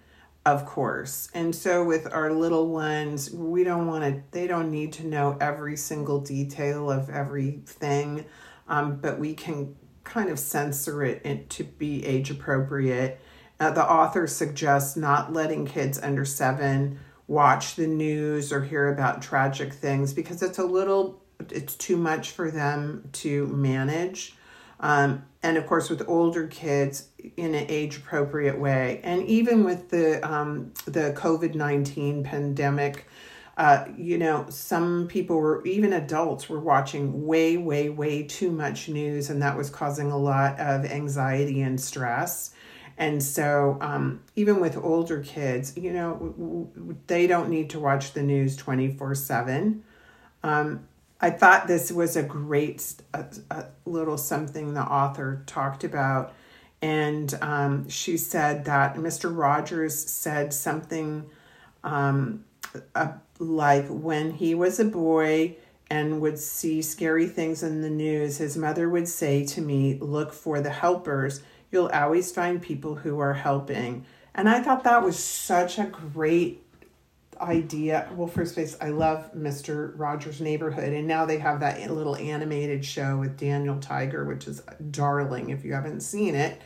of 0.46 0.66
course. 0.66 1.30
And 1.34 1.54
so 1.54 1.84
with 1.84 2.12
our 2.12 2.32
little 2.32 2.68
ones, 2.68 3.30
we 3.30 3.64
don't 3.64 3.86
want 3.86 4.04
to, 4.04 4.22
they 4.30 4.46
don't 4.46 4.70
need 4.70 4.92
to 4.94 5.06
know 5.06 5.38
every 5.40 5.76
single 5.76 6.20
detail 6.20 6.90
of 6.90 7.08
everything 7.08 8.26
um, 8.68 8.96
but 8.96 9.18
we 9.18 9.34
can 9.34 9.76
kind 10.04 10.30
of 10.30 10.38
censor 10.38 11.02
it 11.02 11.50
to 11.50 11.64
be 11.64 12.04
age 12.04 12.30
appropriate. 12.30 13.20
Uh, 13.60 13.70
the 13.70 13.84
author 13.84 14.26
suggests 14.26 14.96
not 14.96 15.32
letting 15.32 15.66
kids 15.66 15.98
under 16.00 16.24
seven 16.24 16.98
watch 17.26 17.76
the 17.76 17.86
news 17.86 18.52
or 18.52 18.62
hear 18.62 18.92
about 18.92 19.22
tragic 19.22 19.72
things 19.72 20.12
because 20.12 20.42
it's 20.42 20.58
a 20.58 20.64
little, 20.64 21.22
it's 21.50 21.74
too 21.74 21.96
much 21.96 22.32
for 22.32 22.50
them 22.50 23.08
to 23.12 23.46
manage. 23.46 24.36
Um, 24.80 25.24
and 25.42 25.56
of 25.56 25.66
course, 25.66 25.88
with 25.88 26.02
older 26.08 26.46
kids 26.48 27.08
in 27.36 27.54
an 27.54 27.66
age 27.68 27.96
appropriate 27.96 28.58
way, 28.58 29.00
and 29.04 29.22
even 29.26 29.64
with 29.64 29.88
the 29.88 30.20
um, 30.30 30.72
the 30.84 31.14
COVID 31.16 31.54
nineteen 31.54 32.24
pandemic, 32.24 33.06
uh, 33.56 33.84
you 33.96 34.18
know, 34.18 34.46
some 34.48 35.06
people 35.06 35.36
were, 35.36 35.64
even 35.64 35.92
adults 35.92 36.48
were 36.48 36.58
watching 36.58 37.26
way, 37.26 37.56
way, 37.56 37.88
way 37.88 38.24
too 38.24 38.50
much 38.50 38.88
news, 38.88 39.30
and 39.30 39.40
that 39.42 39.56
was 39.56 39.70
causing 39.70 40.10
a 40.10 40.18
lot 40.18 40.58
of 40.58 40.84
anxiety 40.84 41.60
and 41.62 41.80
stress. 41.80 42.52
And 42.96 43.22
so, 43.22 43.78
um, 43.80 44.22
even 44.36 44.60
with 44.60 44.76
older 44.76 45.20
kids, 45.20 45.76
you 45.76 45.92
know, 45.92 46.14
w- 46.14 46.68
w- 46.76 46.96
they 47.06 47.26
don't 47.26 47.48
need 47.48 47.70
to 47.70 47.80
watch 47.80 48.12
the 48.12 48.22
news 48.22 48.56
24 48.56 49.14
7. 49.16 49.82
Um, 50.42 50.86
I 51.20 51.30
thought 51.30 51.66
this 51.66 51.90
was 51.90 52.16
a 52.16 52.22
great 52.22 52.94
a, 53.12 53.24
a 53.50 53.66
little 53.84 54.18
something 54.18 54.74
the 54.74 54.82
author 54.82 55.42
talked 55.46 55.82
about. 55.82 56.34
And 56.82 57.32
um, 57.40 57.88
she 57.88 58.16
said 58.16 58.66
that 58.66 58.96
Mr. 58.96 59.34
Rogers 59.34 59.98
said 59.98 60.52
something 60.52 61.30
um, 61.82 62.44
like 63.38 63.86
when 63.88 64.32
he 64.32 64.54
was 64.54 64.78
a 64.78 64.84
boy 64.84 65.56
and 65.90 66.20
would 66.20 66.38
see 66.38 66.80
scary 66.82 67.26
things 67.26 67.62
in 67.62 67.82
the 67.82 67.90
news, 67.90 68.38
his 68.38 68.56
mother 68.56 68.88
would 68.88 69.08
say 69.08 69.44
to 69.46 69.60
me, 69.60 69.98
Look 70.00 70.32
for 70.32 70.60
the 70.60 70.70
helpers. 70.70 71.42
You'll 71.70 71.88
always 71.88 72.32
find 72.32 72.62
people 72.62 72.94
who 72.94 73.18
are 73.18 73.34
helping. 73.34 74.06
And 74.34 74.48
I 74.48 74.60
thought 74.60 74.84
that 74.84 75.02
was 75.02 75.18
such 75.18 75.78
a 75.78 75.84
great 75.84 76.64
idea. 77.40 78.08
Well, 78.14 78.28
first 78.28 78.54
place, 78.54 78.76
I 78.80 78.88
love 78.88 79.32
Mr. 79.34 79.92
Rogers' 79.96 80.40
Neighborhood, 80.40 80.92
and 80.92 81.06
now 81.06 81.24
they 81.24 81.38
have 81.38 81.60
that 81.60 81.90
little 81.90 82.16
animated 82.16 82.84
show 82.84 83.18
with 83.18 83.36
Daniel 83.36 83.78
Tiger, 83.80 84.24
which 84.24 84.46
is 84.46 84.62
darling 84.90 85.50
if 85.50 85.64
you 85.64 85.74
haven't 85.74 86.00
seen 86.00 86.34
it. 86.34 86.60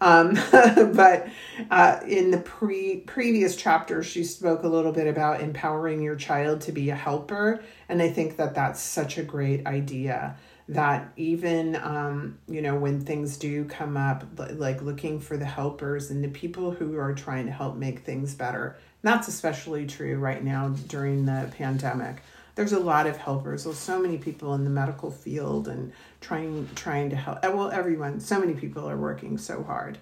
Um, 0.00 0.34
but 0.52 1.28
uh, 1.70 2.00
in 2.06 2.30
the 2.30 2.38
pre 2.38 3.00
previous 3.00 3.56
chapter, 3.56 4.02
she 4.02 4.24
spoke 4.24 4.62
a 4.62 4.68
little 4.68 4.92
bit 4.92 5.06
about 5.06 5.40
empowering 5.40 6.02
your 6.02 6.16
child 6.16 6.60
to 6.62 6.72
be 6.72 6.90
a 6.90 6.94
helper, 6.94 7.62
and 7.88 8.02
I 8.02 8.10
think 8.10 8.36
that 8.36 8.54
that's 8.54 8.80
such 8.80 9.18
a 9.18 9.22
great 9.22 9.66
idea. 9.66 10.36
That 10.66 11.12
even 11.16 11.76
um, 11.76 12.38
you 12.48 12.62
know 12.62 12.76
when 12.76 13.00
things 13.00 13.36
do 13.36 13.64
come 13.66 13.96
up, 13.96 14.24
like 14.38 14.80
looking 14.80 15.20
for 15.20 15.36
the 15.36 15.44
helpers 15.44 16.10
and 16.10 16.24
the 16.24 16.28
people 16.28 16.70
who 16.70 16.96
are 16.98 17.14
trying 17.14 17.46
to 17.46 17.52
help 17.52 17.76
make 17.76 18.00
things 18.00 18.34
better. 18.34 18.76
And 19.02 19.12
that's 19.12 19.28
especially 19.28 19.86
true 19.86 20.16
right 20.16 20.42
now 20.42 20.68
during 20.88 21.26
the 21.26 21.52
pandemic 21.58 22.22
there's 22.54 22.72
a 22.72 22.78
lot 22.78 23.06
of 23.06 23.16
helpers. 23.16 23.64
There's 23.64 23.78
so 23.78 24.00
many 24.00 24.18
people 24.18 24.54
in 24.54 24.64
the 24.64 24.70
medical 24.70 25.10
field 25.10 25.68
and 25.68 25.92
trying 26.20 26.68
trying 26.74 27.10
to 27.10 27.16
help. 27.16 27.42
Well, 27.42 27.70
everyone, 27.70 28.20
so 28.20 28.38
many 28.38 28.54
people 28.54 28.88
are 28.88 28.96
working 28.96 29.38
so 29.38 29.62
hard. 29.62 29.98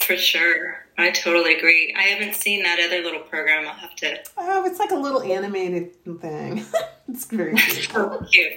For 0.00 0.16
sure. 0.16 0.84
I 0.98 1.10
totally 1.10 1.54
agree. 1.56 1.94
I 1.96 2.02
haven't 2.02 2.34
seen 2.34 2.64
that 2.64 2.78
other 2.80 3.02
little 3.02 3.20
program. 3.20 3.66
I'll 3.66 3.74
have 3.74 3.94
to. 3.96 4.18
Oh, 4.36 4.64
it's 4.66 4.78
like 4.78 4.90
a 4.90 4.96
little 4.96 5.22
animated 5.22 5.94
thing. 6.20 6.64
it's 7.08 7.24
very 7.26 7.54
cute. 7.56 7.90
so 7.90 8.26
cute. 8.30 8.52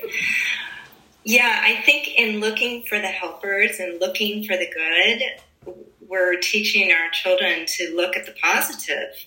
Yeah, 1.23 1.61
I 1.63 1.81
think 1.81 2.09
in 2.17 2.39
looking 2.39 2.83
for 2.83 2.99
the 2.99 3.07
helpers 3.07 3.79
and 3.79 3.99
looking 3.99 4.43
for 4.43 4.57
the 4.57 4.67
good, 4.71 5.75
we're 6.07 6.37
teaching 6.39 6.91
our 6.91 7.09
children 7.11 7.65
to 7.65 7.95
look 7.95 8.15
at 8.15 8.25
the 8.25 8.33
positive, 8.41 9.25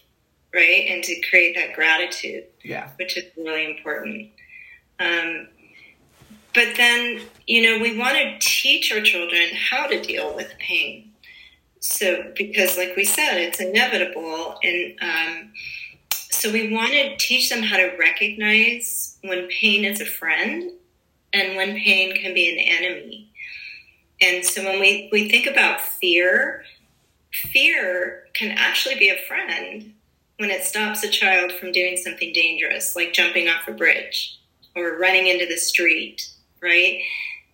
right? 0.54 0.86
And 0.88 1.02
to 1.04 1.20
create 1.28 1.56
that 1.56 1.74
gratitude. 1.74 2.44
Yeah. 2.62 2.90
Which 2.96 3.16
is 3.16 3.24
really 3.36 3.76
important. 3.76 4.30
Um, 5.00 5.48
but 6.54 6.76
then, 6.76 7.20
you 7.46 7.62
know, 7.62 7.82
we 7.82 7.96
want 7.96 8.16
to 8.16 8.38
teach 8.40 8.90
our 8.92 9.00
children 9.00 9.48
how 9.54 9.86
to 9.86 10.00
deal 10.00 10.34
with 10.34 10.52
pain 10.58 11.08
so 11.80 12.32
because 12.36 12.76
like 12.76 12.94
we 12.96 13.04
said 13.04 13.38
it's 13.38 13.60
inevitable 13.60 14.58
and 14.62 14.98
um, 15.00 15.52
so 16.10 16.50
we 16.52 16.72
want 16.72 16.90
to 16.92 17.16
teach 17.16 17.48
them 17.48 17.62
how 17.62 17.76
to 17.76 17.96
recognize 17.98 19.18
when 19.22 19.46
pain 19.48 19.84
is 19.84 20.00
a 20.00 20.06
friend 20.06 20.72
and 21.32 21.56
when 21.56 21.76
pain 21.76 22.14
can 22.16 22.34
be 22.34 22.52
an 22.52 22.58
enemy 22.58 23.30
and 24.20 24.44
so 24.44 24.64
when 24.64 24.80
we, 24.80 25.08
we 25.12 25.30
think 25.30 25.46
about 25.46 25.80
fear 25.80 26.64
fear 27.32 28.24
can 28.34 28.50
actually 28.56 28.96
be 28.96 29.08
a 29.08 29.18
friend 29.28 29.94
when 30.38 30.50
it 30.50 30.62
stops 30.62 31.04
a 31.04 31.08
child 31.08 31.52
from 31.52 31.72
doing 31.72 31.96
something 31.96 32.32
dangerous 32.32 32.96
like 32.96 33.12
jumping 33.12 33.48
off 33.48 33.68
a 33.68 33.72
bridge 33.72 34.38
or 34.74 34.98
running 34.98 35.26
into 35.26 35.46
the 35.46 35.56
street 35.56 36.30
right 36.60 37.00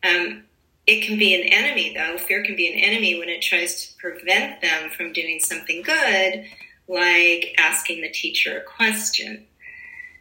um, 0.05 0.45
it 0.87 1.03
can 1.03 1.19
be 1.19 1.35
an 1.35 1.49
enemy, 1.49 1.95
though. 1.95 2.19
Fear 2.19 2.45
can 2.45 2.57
be 2.57 2.71
an 2.71 2.79
enemy 2.79 3.19
when 3.19 3.29
it 3.29 3.41
tries 3.41 3.87
to 3.87 3.97
prevent 3.97 4.61
them 4.61 4.91
from 4.91 5.13
doing 5.13 5.41
something 5.41 5.83
good, 5.83 6.45
like 6.89 7.55
asking 7.59 8.03
the 8.03 8.11
teacher 8.11 8.59
a 8.59 8.63
question. 8.63 9.47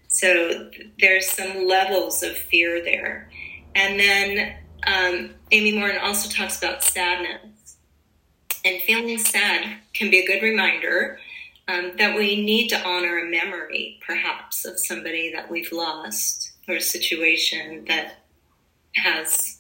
So 0.07 0.69
there's 0.99 1.29
some 1.29 1.67
levels 1.67 2.23
of 2.23 2.37
fear 2.37 2.81
there. 2.81 3.29
And 3.75 3.99
then 3.99 4.55
um, 4.87 5.31
Amy 5.51 5.77
Morin 5.77 5.97
also 5.97 6.29
talks 6.29 6.57
about 6.57 6.83
sadness. 6.83 7.77
And 8.63 8.81
feeling 8.83 9.17
sad 9.17 9.79
can 9.93 10.09
be 10.09 10.19
a 10.19 10.27
good 10.27 10.41
reminder 10.41 11.19
um, 11.67 11.93
that 11.97 12.15
we 12.15 12.43
need 12.43 12.69
to 12.69 12.81
honor 12.81 13.19
a 13.19 13.29
memory, 13.29 13.99
perhaps, 14.05 14.65
of 14.65 14.79
somebody 14.79 15.31
that 15.33 15.49
we've 15.49 15.71
lost 15.71 16.51
or 16.67 16.75
a 16.75 16.81
situation 16.81 17.85
that 17.87 18.23
has 18.95 19.59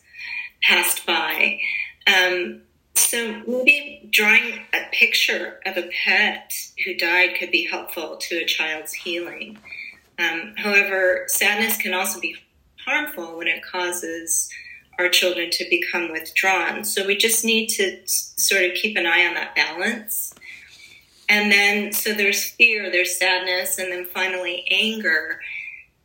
passed 0.61 1.05
by. 1.05 1.59
Um, 2.07 2.61
so 2.95 3.41
maybe 3.47 4.07
drawing 4.11 4.61
a 4.73 4.89
picture 4.91 5.59
of 5.65 5.77
a 5.77 5.89
pet 6.05 6.53
who 6.85 6.95
died 6.95 7.35
could 7.39 7.51
be 7.51 7.65
helpful 7.65 8.17
to 8.17 8.35
a 8.35 8.45
child's 8.45 8.93
healing. 8.93 9.57
Um, 10.19 10.53
however, 10.57 11.25
sadness 11.27 11.77
can 11.77 11.93
also 11.93 12.19
be 12.19 12.35
harmful 12.85 13.37
when 13.37 13.47
it 13.47 13.63
causes 13.63 14.49
our 14.99 15.09
children 15.09 15.49
to 15.51 15.65
become 15.69 16.11
withdrawn. 16.11 16.83
So 16.83 17.05
we 17.05 17.17
just 17.17 17.43
need 17.43 17.67
to 17.69 17.99
sort 18.05 18.63
of 18.63 18.73
keep 18.75 18.95
an 18.95 19.07
eye 19.07 19.25
on 19.25 19.33
that 19.33 19.55
balance. 19.55 20.35
And 21.29 21.51
then, 21.51 21.93
so 21.93 22.13
there's 22.13 22.43
fear, 22.43 22.91
there's 22.91 23.17
sadness, 23.17 23.77
and 23.77 23.91
then 23.91 24.05
finally 24.05 24.65
anger. 24.69 25.39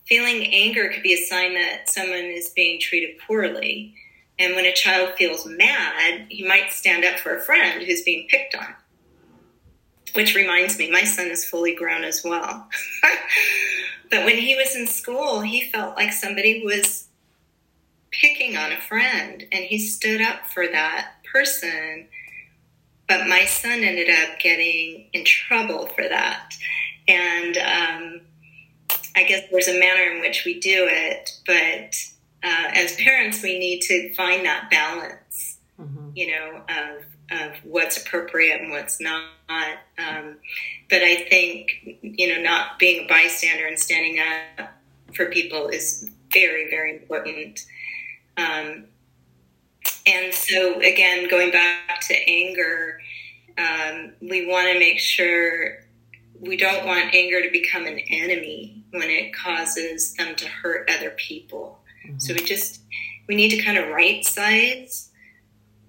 Feeling 0.06 0.46
anger 0.46 0.88
could 0.88 1.02
be 1.02 1.14
a 1.14 1.26
sign 1.26 1.54
that 1.54 1.88
someone 1.88 2.18
is 2.18 2.50
being 2.50 2.80
treated 2.80 3.18
poorly. 3.26 3.94
And 4.38 4.54
when 4.54 4.64
a 4.64 4.72
child 4.72 5.14
feels 5.18 5.44
mad, 5.46 6.26
he 6.28 6.46
might 6.46 6.70
stand 6.70 7.04
up 7.04 7.18
for 7.18 7.36
a 7.36 7.40
friend 7.40 7.82
who's 7.82 8.02
being 8.02 8.28
picked 8.28 8.54
on. 8.54 8.74
Which 10.14 10.34
reminds 10.34 10.78
me, 10.78 10.90
my 10.90 11.04
son 11.04 11.26
is 11.26 11.44
fully 11.44 11.74
grown 11.74 12.04
as 12.04 12.22
well. 12.24 12.68
but 14.10 14.24
when 14.24 14.38
he 14.38 14.54
was 14.54 14.74
in 14.74 14.86
school, 14.86 15.40
he 15.40 15.62
felt 15.62 15.96
like 15.96 16.12
somebody 16.12 16.62
was 16.64 17.08
picking 18.10 18.56
on 18.56 18.72
a 18.72 18.80
friend 18.80 19.44
and 19.52 19.64
he 19.64 19.78
stood 19.78 20.20
up 20.20 20.46
for 20.46 20.66
that 20.66 21.12
person. 21.30 22.08
But 23.08 23.26
my 23.26 23.46
son 23.46 23.82
ended 23.82 24.08
up 24.10 24.38
getting 24.38 25.06
in 25.12 25.24
trouble 25.24 25.86
for 25.86 26.06
that. 26.06 26.52
And 27.06 27.56
um, 27.56 28.20
I 29.16 29.24
guess 29.24 29.44
there's 29.50 29.68
a 29.68 29.80
manner 29.80 30.14
in 30.14 30.20
which 30.20 30.44
we 30.44 30.60
do 30.60 30.86
it, 30.88 31.30
but 31.46 31.94
uh, 32.42 32.70
as 32.74 32.94
parents, 32.96 33.42
we 33.42 33.58
need 33.58 33.80
to 33.82 34.14
find 34.14 34.44
that 34.44 34.70
balance, 34.70 35.58
mm-hmm. 35.80 36.10
you 36.14 36.28
know, 36.28 36.62
of 36.68 37.04
of 37.30 37.52
what's 37.62 38.02
appropriate 38.02 38.60
and 38.60 38.70
what's 38.70 39.00
not. 39.00 39.24
Um, 39.98 40.36
but 40.88 41.02
I 41.02 41.16
think 41.28 41.98
you 42.02 42.34
know, 42.34 42.40
not 42.40 42.78
being 42.78 43.04
a 43.04 43.08
bystander 43.08 43.66
and 43.66 43.78
standing 43.78 44.18
up 44.18 44.70
for 45.14 45.26
people 45.26 45.68
is 45.68 46.08
very, 46.32 46.70
very 46.70 46.96
important. 46.96 47.64
Um, 48.36 48.86
and 50.08 50.32
so, 50.32 50.80
again, 50.80 51.28
going 51.28 51.50
back 51.50 52.00
to 52.02 52.14
anger, 52.28 53.00
um, 53.58 54.12
we 54.20 54.46
want 54.46 54.68
to 54.72 54.78
make 54.78 54.98
sure 54.98 55.84
we 56.40 56.56
don't 56.56 56.86
want 56.86 57.14
anger 57.14 57.42
to 57.42 57.50
become 57.50 57.86
an 57.86 57.98
enemy 58.08 58.84
when 58.90 59.10
it 59.10 59.34
causes 59.34 60.14
them 60.14 60.34
to 60.36 60.48
hurt 60.48 60.90
other 60.90 61.10
people. 61.10 61.80
Mm-hmm. 62.06 62.18
So 62.18 62.32
we 62.34 62.40
just 62.40 62.80
we 63.28 63.34
need 63.34 63.50
to 63.50 63.62
kind 63.62 63.76
of 63.76 63.88
right 63.88 64.24
size 64.24 65.10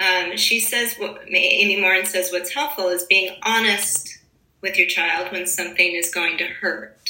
Um, 0.01 0.37
she 0.37 0.61
says, 0.61 0.97
what, 0.97 1.23
Amy 1.29 1.81
Morin 1.81 2.07
says, 2.07 2.33
what's 2.33 2.51
helpful 2.51 2.89
is 2.89 3.05
being 3.05 3.37
honest 3.45 4.19
with 4.61 4.77
your 4.77 4.89
child 4.89 5.33
when 5.33 5.47
something 5.47 5.95
is 5.95 6.13
going 6.13 6.39
to 6.39 6.47
hurt, 6.47 7.09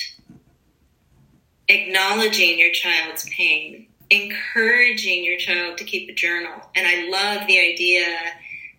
acknowledging 1.68 2.59
your 2.59 2.72
child's 2.72 3.29
pain, 3.31 3.88
encouraging 4.11 5.25
your 5.25 5.38
child 5.38 5.79
to 5.79 5.85
keep 5.85 6.09
a 6.09 6.14
journal. 6.14 6.61
And 6.75 6.87
I 6.87 7.09
love 7.11 7.47
the 7.47 7.59
idea 7.59 8.07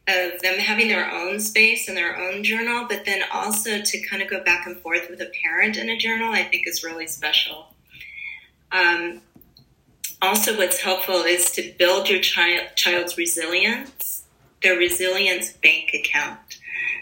of 0.07 0.41
them 0.41 0.57
having 0.57 0.87
their 0.87 1.11
own 1.11 1.39
space 1.39 1.87
and 1.87 1.95
their 1.95 2.17
own 2.17 2.43
journal, 2.43 2.87
but 2.89 3.05
then 3.05 3.21
also 3.31 3.81
to 3.81 4.07
kind 4.07 4.21
of 4.21 4.29
go 4.29 4.43
back 4.43 4.65
and 4.65 4.77
forth 4.77 5.07
with 5.09 5.21
a 5.21 5.31
parent 5.43 5.77
in 5.77 5.89
a 5.89 5.97
journal, 5.97 6.31
I 6.31 6.43
think 6.43 6.67
is 6.67 6.83
really 6.83 7.07
special. 7.07 7.73
Um, 8.71 9.21
also, 10.21 10.57
what's 10.57 10.79
helpful 10.81 11.23
is 11.23 11.51
to 11.51 11.73
build 11.77 12.09
your 12.09 12.19
child, 12.19 12.67
child's 12.75 13.17
resilience, 13.17 14.23
their 14.61 14.77
resilience 14.77 15.53
bank 15.53 15.91
account. 15.93 16.59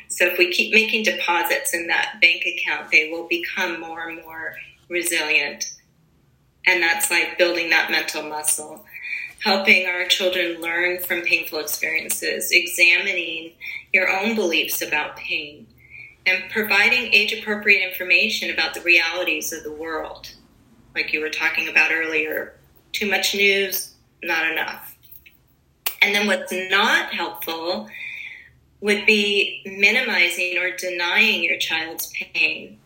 So 0.10 0.26
if 0.26 0.38
we 0.38 0.52
keep 0.52 0.74
making 0.74 1.04
deposits 1.04 1.74
in 1.74 1.88
that 1.88 2.20
bank 2.22 2.44
account, 2.46 2.92
they 2.92 3.10
will 3.10 3.28
become 3.28 3.80
more 3.80 4.08
and 4.08 4.24
more 4.24 4.56
resilient. 4.90 5.74
And 6.66 6.82
that's 6.82 7.10
like 7.10 7.38
building 7.38 7.70
that 7.70 7.92
mental 7.92 8.24
muscle, 8.24 8.86
helping 9.44 9.88
our 9.88 10.06
children 10.06 10.62
learn 10.62 11.00
from 11.00 11.22
painful 11.22 11.60
experiences, 11.60 12.50
examining 12.52 13.54
your 13.94 14.10
own 14.10 14.36
beliefs 14.36 14.82
about 14.82 15.16
pain, 15.16 15.68
and 16.26 16.50
providing 16.52 17.14
age 17.14 17.32
appropriate 17.32 17.88
information 17.88 18.52
about 18.52 18.74
the 18.74 18.82
realities 18.82 19.54
of 19.54 19.64
the 19.64 19.72
world, 19.72 20.34
like 20.94 21.14
you 21.14 21.22
were 21.22 21.30
talking 21.30 21.70
about 21.70 21.92
earlier. 21.92 22.56
Too 22.92 23.10
much 23.10 23.34
news, 23.34 23.94
not 24.24 24.52
enough. 24.52 24.96
And 26.02 26.14
then 26.14 26.28
what's 26.28 26.52
not 26.52 27.14
helpful 27.14 27.88
would 28.82 29.06
be 29.06 29.62
minimizing 29.66 30.58
or 30.58 30.76
denying 30.76 31.44
your 31.44 31.58
child's 31.58 32.12
pain. 32.34 32.80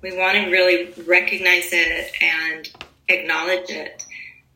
We 0.00 0.16
want 0.16 0.34
to 0.34 0.50
really 0.50 0.92
recognize 1.06 1.70
it 1.72 2.12
and 2.20 2.70
acknowledge 3.08 3.70
it. 3.70 4.04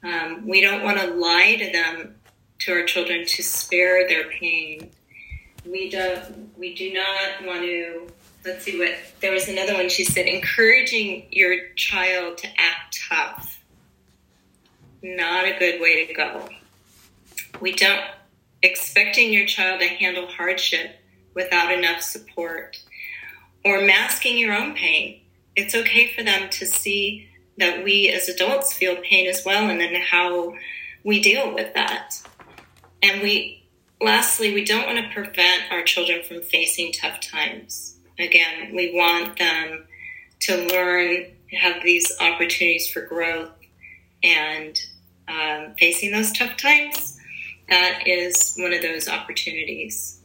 Um, 0.02 0.46
we 0.46 0.60
don't 0.60 0.82
want 0.82 0.98
to 0.98 1.06
lie 1.06 1.56
to 1.56 1.72
them, 1.72 2.16
to 2.60 2.72
our 2.72 2.84
children, 2.84 3.26
to 3.26 3.42
spare 3.42 4.06
their 4.08 4.28
pain. 4.30 4.90
We 5.64 5.90
don't. 5.90 6.56
We 6.56 6.74
do 6.74 6.92
not 6.92 7.46
want 7.46 7.62
to. 7.62 8.08
Let's 8.44 8.64
see 8.64 8.78
what. 8.78 8.94
There 9.20 9.32
was 9.32 9.48
another 9.48 9.74
one. 9.74 9.88
She 9.88 10.04
said, 10.04 10.26
encouraging 10.26 11.26
your 11.30 11.70
child 11.74 12.38
to 12.38 12.48
act 12.58 13.00
tough. 13.08 13.60
Not 15.02 15.44
a 15.44 15.58
good 15.58 15.80
way 15.80 16.06
to 16.06 16.14
go. 16.14 16.48
We 17.60 17.72
don't 17.72 18.04
expecting 18.62 19.32
your 19.32 19.46
child 19.46 19.80
to 19.80 19.86
handle 19.86 20.26
hardship 20.26 20.96
without 21.34 21.72
enough 21.72 22.00
support, 22.00 22.78
or 23.64 23.82
masking 23.82 24.38
your 24.38 24.54
own 24.54 24.74
pain. 24.74 25.20
It's 25.54 25.74
okay 25.74 26.12
for 26.14 26.22
them 26.22 26.48
to 26.50 26.66
see 26.66 27.28
that 27.58 27.84
we 27.84 28.08
as 28.08 28.28
adults 28.28 28.72
feel 28.72 28.96
pain 28.96 29.28
as 29.28 29.44
well, 29.44 29.68
and 29.68 29.80
then 29.80 29.94
how 29.94 30.54
we 31.04 31.20
deal 31.20 31.54
with 31.54 31.74
that. 31.74 32.20
And 33.02 33.22
we, 33.22 33.64
lastly, 34.00 34.52
we 34.52 34.64
don't 34.64 34.86
want 34.86 34.98
to 34.98 35.12
prevent 35.12 35.70
our 35.70 35.82
children 35.82 36.22
from 36.22 36.42
facing 36.42 36.92
tough 36.92 37.20
times. 37.20 37.96
Again, 38.18 38.74
we 38.74 38.94
want 38.94 39.38
them 39.38 39.86
to 40.40 40.66
learn, 40.68 41.26
have 41.52 41.82
these 41.82 42.12
opportunities 42.20 42.88
for 42.88 43.02
growth, 43.02 43.50
and 44.22 44.78
um, 45.28 45.74
facing 45.78 46.12
those 46.12 46.32
tough 46.32 46.56
times 46.56 47.16
that 47.68 48.06
is 48.06 48.54
one 48.58 48.72
of 48.72 48.82
those 48.82 49.08
opportunities. 49.08 50.15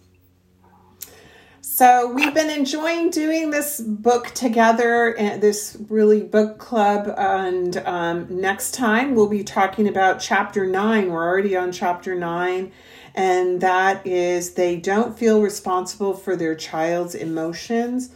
So 1.74 2.12
we've 2.12 2.34
been 2.34 2.50
enjoying 2.50 3.12
doing 3.12 3.50
this 3.50 3.80
book 3.80 4.32
together, 4.32 5.18
and 5.18 5.42
this 5.42 5.78
really 5.88 6.22
book 6.22 6.58
club. 6.58 7.14
And 7.18 7.78
um, 7.78 8.42
next 8.42 8.74
time 8.74 9.16
we'll 9.16 9.30
be 9.30 9.46
talking 9.46 9.88
about 9.88 10.20
chapter 10.20 10.66
nine. 10.68 11.10
We're 11.10 11.26
already 11.26 11.56
on 11.56 11.72
chapter 11.72 12.14
nine, 12.14 12.74
and 13.16 13.62
that 13.62 14.06
is 14.06 14.56
they 14.56 14.76
don't 14.76 15.18
feel 15.18 15.42
responsible 15.42 16.14
for 16.14 16.36
their 16.36 16.56
child's 16.56 17.16
emotions, 17.16 18.10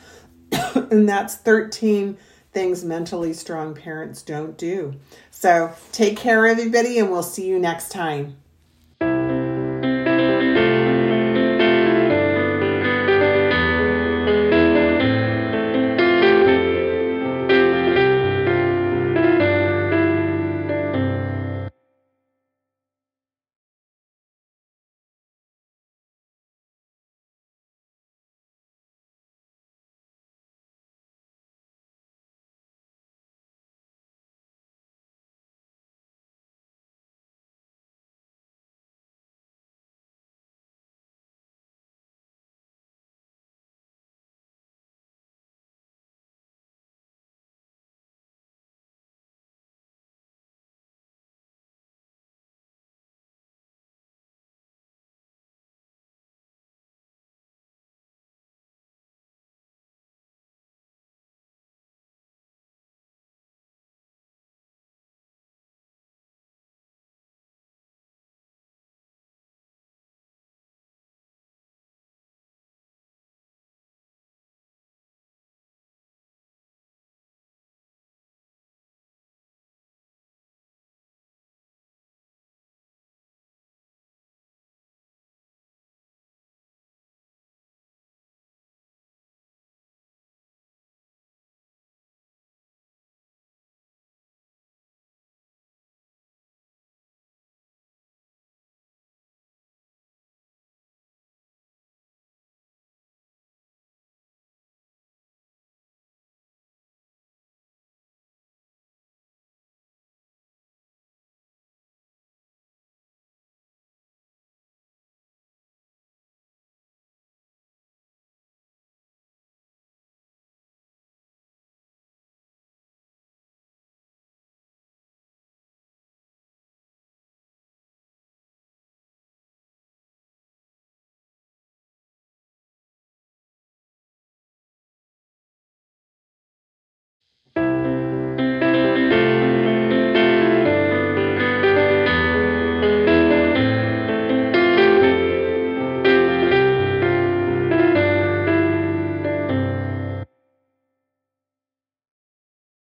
and 0.52 1.08
that's 1.08 1.36
thirteen 1.36 2.18
things 2.52 2.84
mentally 2.84 3.32
strong 3.32 3.74
parents 3.74 4.22
don't 4.22 4.58
do. 4.58 4.96
So 5.32 5.74
take 5.94 6.18
care, 6.18 6.46
everybody, 6.46 7.00
and 7.00 7.10
we'll 7.10 7.24
see 7.24 7.48
you 7.48 7.58
next 7.58 7.90
time. 7.90 8.36